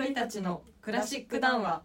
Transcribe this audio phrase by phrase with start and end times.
[0.00, 1.82] 鳥たちのクラシック談話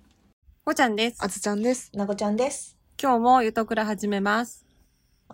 [0.63, 1.17] こちゃんです。
[1.19, 1.91] あつちゃんです。
[1.93, 2.77] なごちゃんです。
[2.97, 4.65] 今日もゆとくら始めます。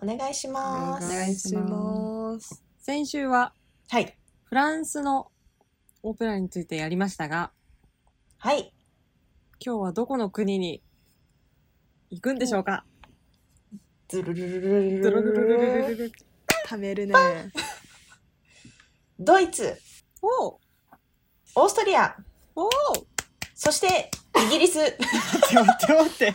[0.02, 1.06] お願いします。
[1.06, 2.64] お願いします。
[2.80, 3.54] 先週は
[3.88, 4.18] はい。
[4.42, 5.30] フランスの
[6.02, 7.52] オペラについてやりましたが、
[8.38, 8.74] はい。
[9.64, 10.82] 今日はどこの国に
[12.10, 12.84] 行くんでしょうか？
[14.08, 16.10] ズルルルルルドロドロドロドロルルドロ
[16.66, 17.14] 貯めるね。
[19.20, 19.78] ドイツ、
[20.20, 20.58] おう
[21.54, 22.16] オーストリア、
[22.54, 22.70] おう
[23.54, 24.10] そして
[24.44, 24.78] イギリス。
[24.78, 24.96] 待っ
[25.48, 26.34] て待って待って。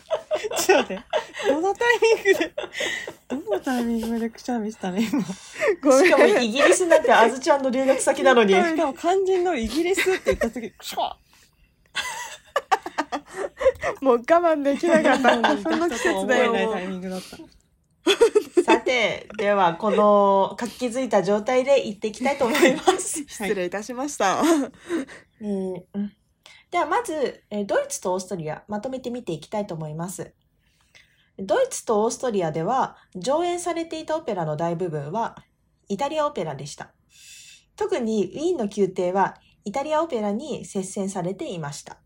[0.57, 1.03] ちょっと待って。
[1.47, 2.53] どのタイミングで、
[3.27, 5.23] どのタイミングでくしゃみしたね、今？
[5.83, 8.53] ごしかもイギリスなんてあずちゃんの留学先なのに。
[8.53, 11.15] しかも肝心のイギリスって言った時、シャ
[14.01, 15.29] もう我慢できなかった。
[15.29, 16.71] ーその季節だ思えないよ。
[16.71, 17.37] タイミングだった。
[18.63, 23.25] さて、ではこの活気づいた状態で行っていきたいと思います。
[23.27, 24.41] 失礼いたしました。
[25.39, 30.33] ではまず、ドイツとオーストリア、まとめて見ていきたいと思います。
[31.39, 35.35] ドイツとオーストリアでは上演されていたオペラの大部分は
[35.87, 36.93] イタリアオペラでした。
[37.75, 41.99] 特にウィーンの宮廷はイタリアオペラに接戦されていました。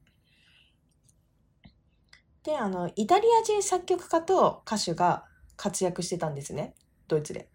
[2.44, 6.74] で、あの、イタリア人作曲家と歌手が活躍してたんですね。
[7.08, 7.50] ドイツで。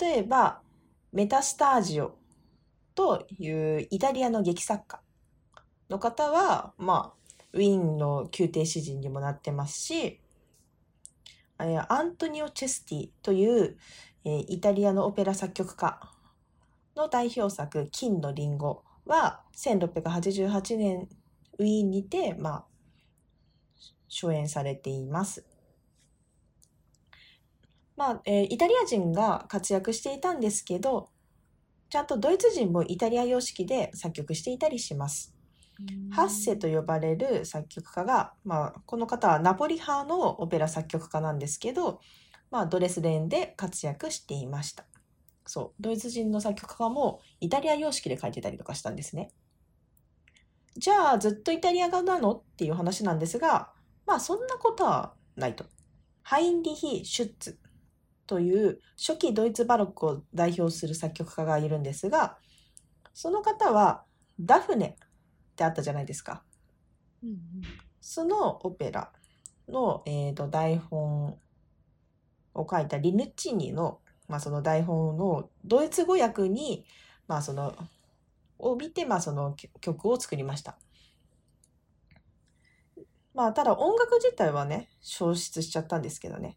[0.00, 0.62] 例えば、
[1.12, 2.16] メタスタージオ
[2.98, 5.00] というイタリアの劇作家
[5.88, 10.20] の方は、まあ、ウィーンの宮廷詩人にもなってますし、
[11.58, 13.78] アントニオ・チェスティという、
[14.24, 16.00] えーイタリアのオペラ作曲家
[16.96, 21.08] の代表作、金のリンゴは1688年
[21.60, 22.64] ウィーンにて、まあ、
[24.10, 25.46] 初演されています。
[27.96, 31.10] まあ、えーイタリア人が活躍していたんですけど、
[31.90, 35.34] ちゃんとドイツ人もイタリア様式で作曲していたりします。
[36.10, 42.00] ハッセと呼ばれる作曲家が、まあ、この方はナポリ派のオペラ作曲家なんですけど、
[42.50, 44.86] まあ、ドレスデンで活躍していました。
[45.46, 49.30] そう、ドイツ人の作曲家もイタリア様式で書いてたりとかしたんですね。
[50.76, 52.32] じゃあ、ずっとイタリア側なの？
[52.32, 53.72] っていう話なんですが、
[54.04, 55.64] まあ、そんなことはないと。
[56.22, 57.58] ハインリヒ・シュッツ
[58.28, 62.36] という初期ドイツバロックを代表する作曲家がいるんですが、
[63.14, 64.04] その方は
[64.38, 66.44] ダフネってあったじゃないですか。
[67.24, 67.38] うん
[68.00, 69.12] そのオペラ
[69.68, 71.36] の、えー、と台本
[72.54, 76.86] を書いたリヌッチーニの、まあ、その台本のドイツ語訳に、
[77.26, 77.76] まあ、その
[78.58, 80.78] を見て、まあ、その曲を作りました。
[83.34, 86.56] まあ、ただ音楽自体はね、消失しちゃったんですけどね。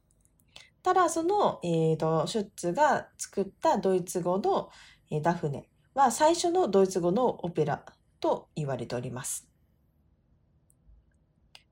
[0.83, 4.69] ただ、その、えー、と、シュッツが作ったドイツ語の、
[5.11, 7.83] えーダフネは最初のドイツ語のオペラ
[8.19, 9.47] と言われております。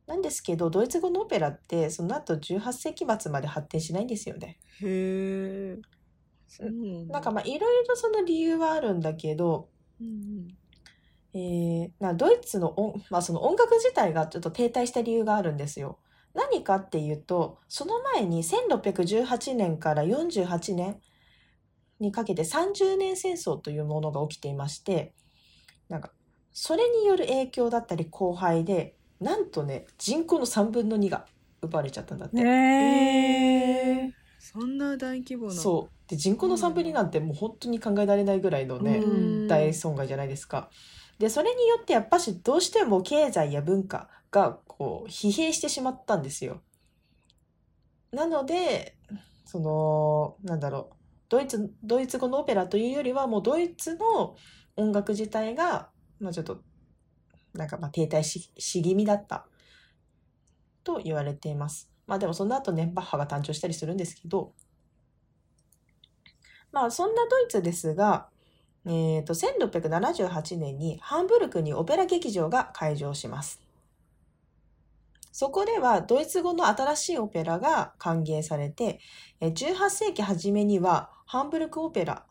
[0.05, 4.59] なんですけど、ドイツ語のオペラって、その後18世紀末まで発展しないんですよね。
[4.81, 5.77] へえ。
[7.07, 9.69] なんかまあ、いろいろその理由はあるんだけど、
[10.01, 10.47] うん
[11.33, 15.99] えーなドイツの音,、まあ、その音楽自体がちょっと停滞した理由があるんですよ。
[16.33, 20.99] 何かっていうと、その前に1618年から48年
[21.99, 25.13] にかけて30年戦争というものが起きていまして、
[25.89, 26.11] なんか、
[26.53, 31.25] それによる影響だったり荒廃で、なんとね、人口の3分の2が
[31.61, 32.37] 奪われちゃったんだって。
[32.41, 34.11] へー。
[34.39, 35.53] そんな大規模な。
[35.53, 36.09] そう。
[36.09, 40.69] で、人口の3分の2なんてもう本当に考えられないぐらいのね、うん大損害じゃないですか。
[41.19, 46.61] で、それによってやっぱしどうしても経済や文化がこう疲弊してしまったんですよ。
[48.11, 48.97] なので、
[49.45, 50.95] その、なんだろう、
[51.27, 54.35] ドイツ、ドイツ語のオペラというよりはもうドイツの
[54.77, 56.61] 音楽自体が、まあちょっと、
[57.53, 59.45] なんかまあ停滞しし気味だった
[60.83, 61.91] と言われています。
[62.07, 64.53] まあでもその後ね、バッハが誕生したりするんですけど、
[66.71, 68.29] まあそんなドイツですが、
[68.91, 73.61] えー、と1678年にハンブルクにオペラ劇場が開場します。
[75.31, 78.99] そこではドイツ語の新しいオペラが歓迎されて、
[79.41, 82.25] 18世紀初めにはハンブルクオペラ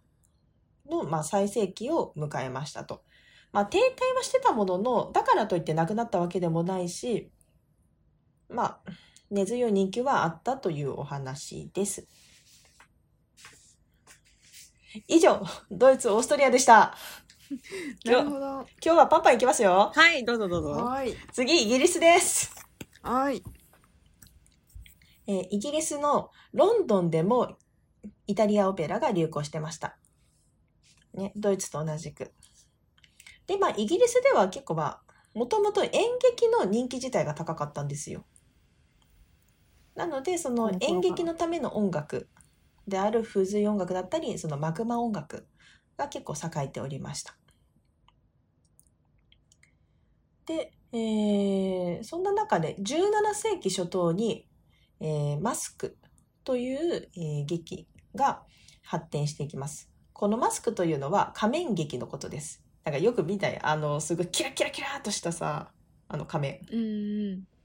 [0.90, 3.02] の、ま、最盛期を迎えましたと。
[3.52, 7.30] まあ、停滞はしてたものの、だからといってなくなったわけでもないし、
[8.48, 8.90] まあ、
[9.30, 12.08] 根強い人気はあったというお話です。
[15.06, 16.94] 以上、ドイツ、オーストリアでした。
[18.04, 18.38] なるほど。
[18.40, 19.92] 今日はパンパンいきますよ。
[19.94, 20.70] はい、どうぞどうぞ。
[20.70, 21.14] はい。
[21.32, 22.54] 次、イギリスです。
[23.02, 23.42] はい。
[25.26, 27.58] えーイギリスのロンドンでも
[28.26, 29.98] イタリアオペラが流行してました。
[31.12, 32.32] ね、ドイツと同じく。
[33.46, 35.02] で、まあ、イギリスでは結構まあ、
[35.34, 38.24] もともと演劇の人気自体が高かったんですよ。
[39.94, 42.28] なのでその演劇のための音楽
[42.88, 45.46] である風水音楽だったりそのマグマ音楽
[45.96, 47.36] が結構栄えておりました。
[50.46, 54.46] で、えーそんな中で17世紀初頭に、
[55.00, 55.96] えーマスク
[56.44, 58.42] という、えー劇が
[58.82, 59.90] 発展していきます。
[60.12, 62.62] このマスクというのは仮面劇のことです。
[62.84, 65.70] なんかよく見たい、あの、すごいキラキラキラとしたさ、
[66.08, 66.60] あの仮面。
[66.72, 67.58] うんうん。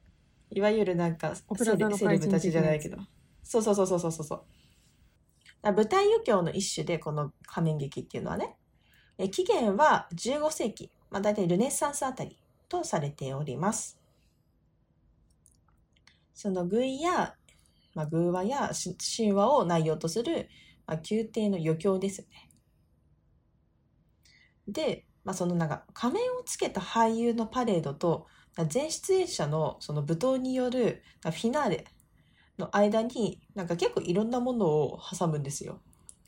[0.56, 1.44] いわゆるなんかセ
[1.76, 1.76] レ
[2.20, 2.98] ブたちじゃないけど
[3.42, 4.44] そうそうそうそうそうそう
[5.72, 8.58] 舞台余興の一種でこの仮面劇っていうのはね。
[9.18, 12.38] え起源は15世紀、まあ、大体ルネッサンスあたり
[12.68, 14.00] とされております。
[16.34, 17.36] その寓意や、
[17.94, 18.72] まあ、偶話や
[19.18, 20.50] 神話を内容とする、
[20.88, 22.50] まあ、宮廷の余興ですね。
[24.68, 28.28] で、まあ、そのなんか仮面をつけた俳優のパレードと
[28.68, 31.86] 全出演者のその舞踏によるフィナーレ
[32.58, 35.82] の間になんか結構いろんなものを挟むんですよ。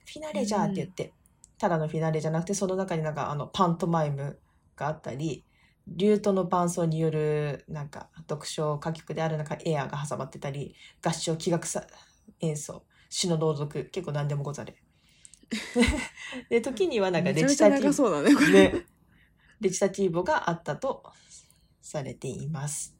[0.06, 1.14] フィナーレじゃーって言って、
[1.58, 4.40] ただのフィナーレじゃなくてその中になんかあのパントマイム
[4.76, 5.46] があったり
[5.88, 11.86] リュートの伴奏によるなんか読書歌曲である中エアーが挟まってたり合唱器楽さ
[12.42, 14.76] 演奏詩の朗読結構何でもござれ。
[16.50, 18.34] で時にはなんかレチタティ長そうだね。
[18.52, 18.86] ね、
[19.62, 21.04] レチタティーボがあったと
[21.82, 22.98] されています。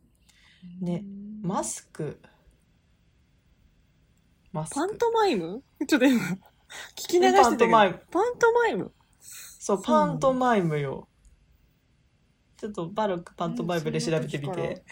[0.80, 1.04] ね
[1.42, 2.22] マスク。
[4.56, 4.76] マスク。
[4.76, 5.62] パントマイム？
[5.86, 6.38] ちょっと今、聞
[6.96, 7.56] き流してたけど。
[7.56, 8.02] ントマイム。
[8.10, 8.92] パントマイム？
[9.60, 11.10] そう、パントマイムよ。
[12.58, 14.84] ちょっとバロックパントマイムで調べてみて。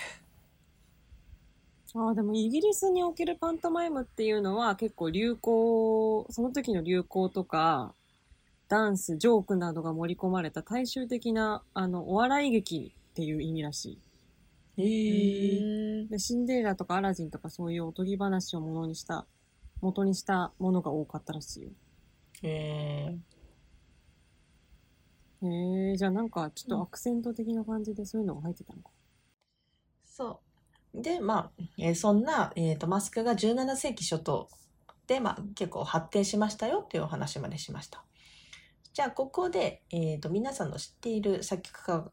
[1.95, 7.93] ああ、でもイギリスにおけるパントマイムっていうのは結構流行、その時の流行とか、
[8.67, 13.99] ダンス、ジョークなどが盛り込まれた大衆的な、あの、お笑い劇っていう意味らし
[14.75, 16.07] い。
[16.09, 19.27] で、シンデレラとかアラジンとかそういうおとぎ話をものにした、
[19.83, 21.69] 元にしたものが多かったらしいよ。
[22.41, 23.17] え
[25.41, 28.91] へえ、じゃあなんかちょっとアクセント的な感じでそういうのが入ってたのか。
[30.05, 30.41] そ
[30.93, 31.01] う。
[31.01, 34.47] で、まあ、えーそんな、えー、とマスクが17世紀初頭
[35.05, 38.05] で、まあ、結構発展しましたよっていうお話までしました。
[38.93, 42.11] じゃあ、ここで、えー、と皆さんの知っている作曲家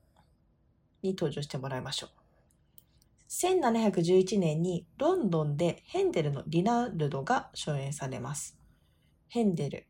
[1.03, 2.20] に登場してもらいましょう。
[3.31, 8.59] 1711年にロンドンでヘンデルのリナルドが初演されます。
[9.29, 9.87] ヘンデル。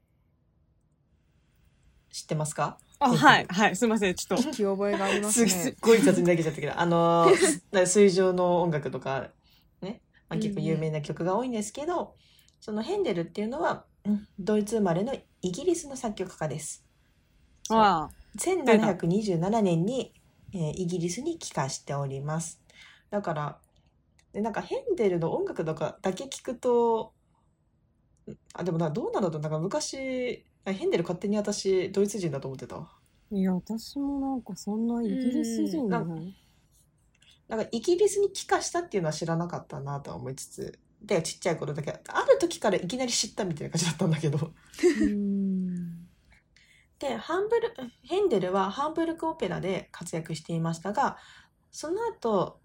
[2.13, 2.79] 知ってますか？
[2.99, 4.45] あ、はい、はい、すいません、ちょっと。
[4.45, 5.77] 聞き覚えがありますすすっね。
[5.81, 7.29] ごい雑に投げちゃったけど、あの
[7.87, 9.31] 水上の音楽とか、
[9.81, 12.15] ね、まあ、結構有名な曲が多いんですけど、
[12.61, 16.85] そのヘンデルっていうのは、うんドイツ生まれのイギリスの作曲家です。
[17.71, 20.13] ああ、1727年に、
[20.53, 22.60] えーイギリスに帰化しております。
[23.11, 23.61] だから、
[24.33, 27.13] でなんかヘンデルの音楽とかだけ聞くと、
[28.55, 32.77] あ、でもな、どうなんだろうなんか昔、あヘンデル勝手に私、ドイツ人だと思ってた？
[32.77, 32.91] わ。
[33.33, 36.35] いや、私もなんかそんなイギリス人じゃない。
[37.49, 44.53] なんかイギリスに帰化したっていうのは知らなかったなとは思いつつ、で、ちっちゃい頃だけ、ある時からいきなり知ったみたいな感じだったんだけど。
[45.01, 46.07] うん。
[47.01, 51.17] で、ハンブル、ヘンデルはハンブルクオペラで活躍していましたが、
[51.73, 52.60] その後、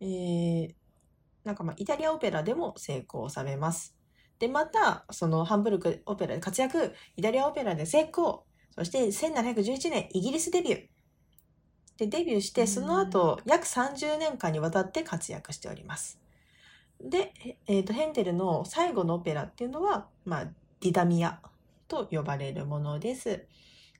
[0.00, 0.74] えー、
[1.44, 3.96] なんかまあイタリアオペラでも成功されます。
[4.40, 10.86] で、また、そのハンブルクオペラで活躍、イタリアオペラで成功、そして1711年イギリスデビュー。
[11.98, 16.18] で、デビューして、その後、約30年間にわたって活躍しております。
[17.02, 17.34] で、
[17.66, 20.44] えっ、と、ヘンデルの最後のオペラっていうのは、まあ、
[20.80, 21.40] ディダミア
[21.86, 23.46] と呼ばれるものです。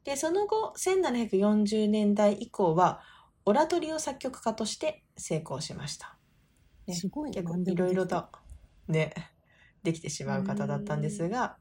[0.04, 3.02] で、その後、1740年代以降は、
[3.50, 6.16] オラトリオ作曲家として成功しました。
[6.86, 8.28] ねすごいね結構いろいろと、
[8.86, 9.12] ね、
[9.82, 11.58] できてしまう方だったんですが、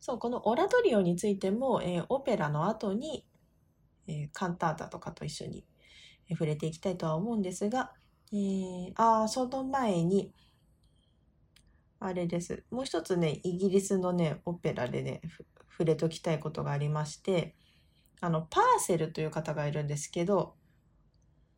[0.00, 3.26] そう、このオラトリオについても、えーオペラの後に、
[4.06, 5.66] えーカンタータとかと一緒に
[6.30, 7.92] えー触れていきたいとは思うんですが、
[8.32, 10.32] えーあーその前に、
[12.00, 12.64] あれです。
[12.70, 17.54] もう一つね、イギリスのね、オペラでね、ふ触れときたいことがありまして、
[18.20, 20.56] あの、パーセルという方がいるんですけど、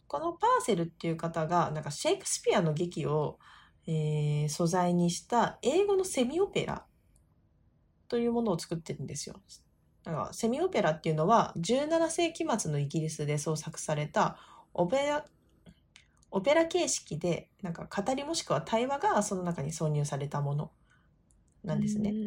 [0.07, 3.39] このパーセルっていう方が、なんかシェイクスピアの劇を、
[3.87, 6.87] えー素材にした英語のセミオペラ
[8.09, 9.37] というものを作ってるんですよ。
[10.03, 14.39] だからセミオペラっていうのは17世紀末のイギリスで創作された
[14.73, 15.25] オペラ
[16.31, 20.73] オペラ形式でなんか語りもしくは対話がその中に挿入されたもの
[21.65, 22.19] なんですね。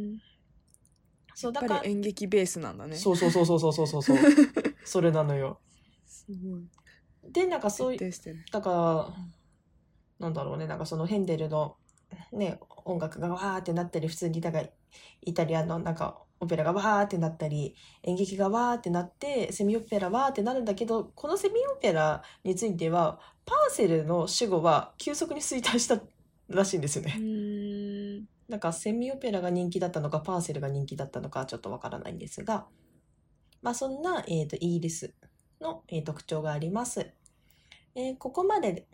[1.31, 2.95] うんそうだからやっぱり演劇ベースなんだね。
[2.95, 4.17] そうそうそうそうそうそうそうそう
[4.83, 5.59] それなのよ。
[6.05, 7.31] すごい。
[7.31, 8.45] で、なんかそういう、徹底してる。
[8.51, 9.15] だから、
[10.19, 11.77] なんだろうね、なんかそのヘンデルの
[12.31, 14.69] ね、音楽がわーってなったり、普通に、だから
[15.21, 26.01] イタリアのなんかオペラがわーってなったり、演劇がわーってなって、セミオペラわーってなるんだけど、このセミオペラについては、パーセルの死後は急速に衰退した
[26.49, 27.15] らしいんですよね。
[27.17, 27.80] うん。
[28.51, 32.67] なんかセミオペラが人気だったのかパーセルが人気だったのかちょっとわからないんですが、
[33.61, 35.13] まあそんな、えー、とイギリス
[35.61, 37.13] の、えー特徴があります。
[37.95, 38.87] えーここまで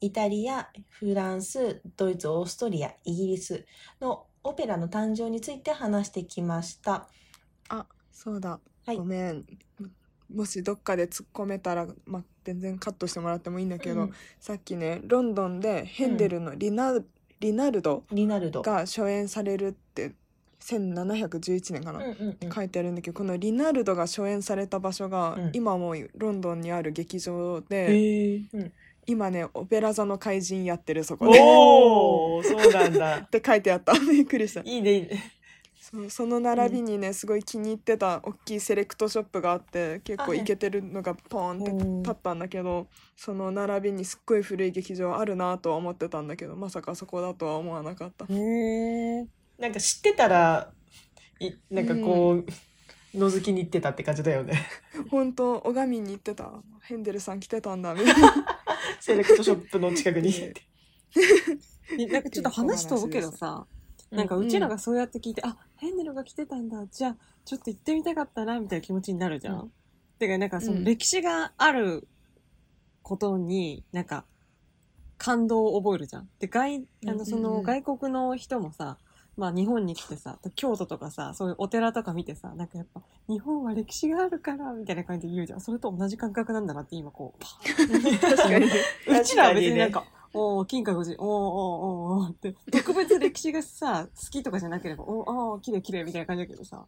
[0.00, 3.66] イタリア、フランス、ドイツ、オーストリア、イギリス
[4.00, 7.06] のオペラの誕生について話してきました。
[7.68, 8.60] あ、そうだ。
[8.86, 9.44] はいごめん。
[10.32, 16.94] もしどっかで突っ込めたら、まあ、全然カットしてもらってもいいんだけど、うんさっきねロンドンでヘンデルのリナ,、
[17.40, 18.62] リナルドリナルド。
[18.62, 20.12] が初演されるって
[20.60, 28.40] 1711年かな、うんうんうん書いてあるんだけどこのリナルドが初演された場所が、うん今もうロンドンにある劇場で、
[29.06, 31.38] 今ねオペラ座の怪人やってるそこで。
[31.40, 33.30] おー、そうなんだ っ。
[33.30, 35.35] て書いてあったびっくりしたいいね、いいね。
[35.80, 40.38] そうその並びにねすごい気に入ってた大きいセレクトショップがあって結構はい。
[40.38, 48.26] イケてるのがポーンってうん立ったんだけどその並びにすっごい古い劇場あるなとは思ってたんだけどまさかそこだとは思わなかった。
[48.26, 49.26] へえ。
[49.58, 50.70] なんか知ってたら、
[51.40, 52.46] いなんかこう、
[53.16, 54.66] 覗きに行ってたって感じだよね。
[55.10, 56.50] 本当拝みに行ってた。
[56.82, 58.34] ヘンデルさん来てたんだみたいな。
[59.00, 60.30] セレクトショップの近くに。
[60.36, 60.52] え。
[62.12, 63.66] なんかちょっと話飛ぶけどさ、
[64.10, 66.86] なんかうちらがそうやって聞いて、あ、ヘンデルが来てたんだ。
[66.86, 69.60] じゃあ、ちょっと行ってみたかったな、みたいな気持ちになるじゃん。
[69.60, 69.70] う
[70.18, 72.08] てか、なんかそのうん歴史がある
[73.02, 74.24] ことに、なんか、
[75.18, 76.28] 感動を覚えるじゃん。
[76.38, 78.98] で、外、あの、その外国の人もさ、
[79.36, 85.60] まあ日本に来てさ、京都とかさ、そういうお寺とか見てさ、なんかやっぱ、日本は歴史があるから、みたいな感じで言うじゃん。
[85.60, 87.48] それと同じ感覚なんだなって今こう、パ
[88.28, 88.66] 確かに
[89.20, 96.84] うちらは別になん確か、おー、金閣寺、おーおーおーおーって、特別歴史がさ、 好きとかじゃなければ、おー、あー、綺麗綺麗みたいな感じだけどさ。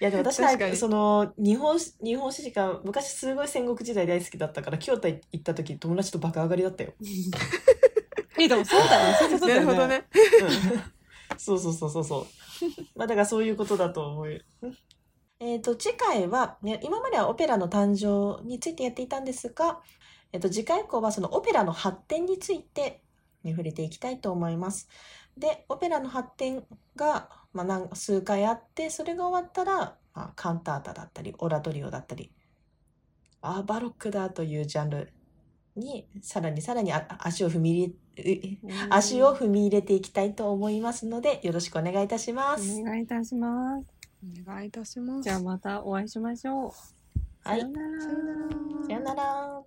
[0.00, 6.94] いやでも私確かにはその日本史日本史時間昔すごい戦国時代大好きだったから京都行った時友達とバカ上がりだったよ。
[8.40, 9.66] え、でもそうだよね、 そういうことだよね。
[9.66, 10.04] なるほどね
[10.42, 11.00] うん
[11.38, 12.26] そうそうそうそうそう。
[12.96, 14.44] まあだからそういうことだと思う。
[15.38, 19.80] えっと次回は、ね、今まではオペラの誕生についてやっていたんですが、
[20.32, 23.02] えっと次回以降はそのオペラの発展について、
[23.42, 24.88] ね、触れていきたいと思います。
[25.36, 26.64] で、オペラの発展
[26.96, 32.32] が、まあ、何数回あって、それが終わったら、まあ、カンタータだったり、オラトリオだったり、
[33.42, 35.12] あーバロックだというジャンル
[35.76, 37.94] に、さらにさらにあ足を踏み入れ、
[38.24, 42.80] うん足を踏み入れていきたいと思いますので、よろしくお願いいたします。
[42.80, 44.00] お願いいたします。
[44.22, 46.70] お願いいたしますじゃあまたお会いしましょう。
[47.42, 48.02] はいさようなら
[48.86, 49.62] さよなら